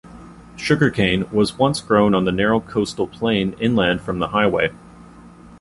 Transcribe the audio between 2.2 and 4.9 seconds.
the narrow coastal plain inland from the highway.